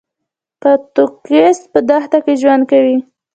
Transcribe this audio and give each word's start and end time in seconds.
کاکتوس 0.63 1.57
په 1.71 1.79
دښته 1.89 2.17
کې 2.25 2.33
ژوند 2.41 2.63
کوي 2.71 2.97